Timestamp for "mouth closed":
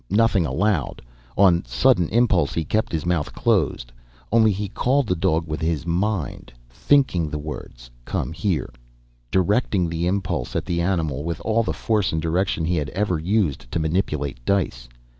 3.05-3.91